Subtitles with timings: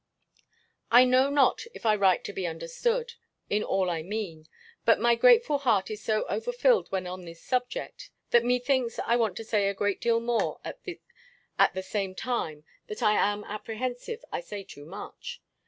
[0.89, 3.13] I know not if I write to be understood,
[3.51, 4.47] in all I mean;
[4.83, 9.15] but my grateful heart is so over filled when on this subject, that methinks I
[9.15, 14.25] want to say a great deal more at the same time that I am apprehensive
[14.31, 15.39] I say too much.